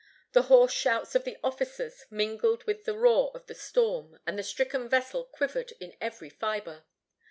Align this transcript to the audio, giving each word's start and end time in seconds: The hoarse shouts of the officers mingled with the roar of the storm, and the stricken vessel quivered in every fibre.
The 0.31 0.41
hoarse 0.49 0.73
shouts 0.73 1.13
of 1.13 1.25
the 1.25 1.37
officers 1.43 2.05
mingled 2.09 2.63
with 2.63 2.85
the 2.85 2.97
roar 2.97 3.29
of 3.35 3.45
the 3.45 3.53
storm, 3.53 4.19
and 4.25 4.35
the 4.35 4.41
stricken 4.41 4.89
vessel 4.89 5.25
quivered 5.25 5.73
in 5.79 5.95
every 6.01 6.31
fibre. 6.31 6.85